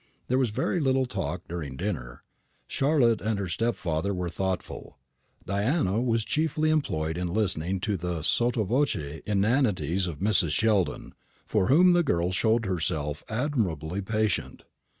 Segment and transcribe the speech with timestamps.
[0.29, 2.23] There was very little talk during dinner.
[2.67, 4.97] Charlotte and her stepfather were thoughtful.
[5.45, 8.95] Diana was chiefly employed in listening to the sotto voce
[9.27, 10.53] inanities of Mrs.
[10.53, 11.13] Sheldon,
[11.45, 14.63] for whom the girl showed herself admirably patient.